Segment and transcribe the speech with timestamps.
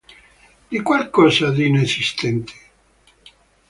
[0.71, 2.53] Di qualcosa di inesistente?